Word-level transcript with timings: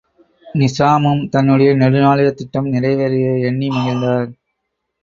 நிசாமும், 0.55 1.21
தன்னுடைய 1.29 1.75
நெடுநாளைய 1.75 2.31
திட்டம், 2.31 2.73
நிறைவேறியதையெண்ணி 2.73 3.69
மகிழ்ந்தார். 3.69 4.29